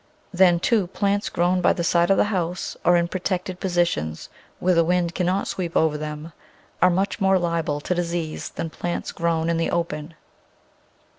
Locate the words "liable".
7.37-7.79